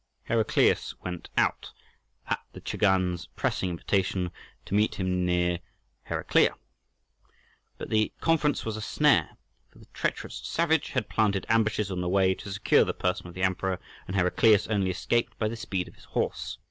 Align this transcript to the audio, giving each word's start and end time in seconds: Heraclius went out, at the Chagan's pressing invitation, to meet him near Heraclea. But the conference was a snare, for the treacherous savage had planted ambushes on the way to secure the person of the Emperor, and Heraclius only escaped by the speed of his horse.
Heraclius 0.23 0.95
went 1.01 1.29
out, 1.37 1.73
at 2.27 2.43
the 2.53 2.59
Chagan's 2.59 3.27
pressing 3.35 3.69
invitation, 3.69 4.31
to 4.65 4.73
meet 4.73 4.95
him 4.95 5.27
near 5.27 5.59
Heraclea. 6.05 6.55
But 7.77 7.91
the 7.91 8.11
conference 8.19 8.65
was 8.65 8.75
a 8.75 8.81
snare, 8.81 9.37
for 9.69 9.77
the 9.77 9.85
treacherous 9.93 10.41
savage 10.43 10.89
had 10.89 11.07
planted 11.07 11.45
ambushes 11.49 11.91
on 11.91 12.01
the 12.01 12.09
way 12.09 12.33
to 12.33 12.51
secure 12.51 12.83
the 12.83 12.95
person 12.95 13.27
of 13.27 13.35
the 13.35 13.43
Emperor, 13.43 13.79
and 14.07 14.15
Heraclius 14.15 14.65
only 14.65 14.89
escaped 14.89 15.37
by 15.37 15.47
the 15.47 15.55
speed 15.55 15.87
of 15.87 15.93
his 15.93 16.05
horse. 16.05 16.57